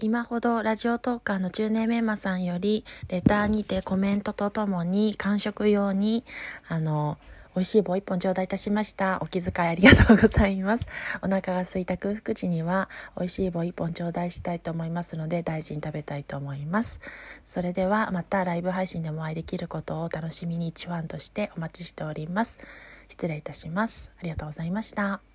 [0.00, 6.24] 今ほどラジオトーカーの中年メンマさんよりレターにてコメントとともに完食用に
[6.68, 7.16] あの
[7.54, 9.20] 美味しい棒一本頂戴いたしました。
[9.22, 10.88] お気遣いありがとうございます。
[11.22, 16.98] お腹が空いた空腹時には美味しい棒一本頂戴したいと思いますので大事に食べたいと思います。
[17.46, 22.58] それではまたライブ配信でもお会いできることを楽しみに一ンとしてお待ちしております。
[23.08, 24.10] 失礼いたします。
[24.18, 25.33] ありがとうございました。